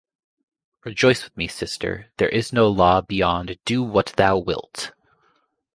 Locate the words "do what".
3.65-4.13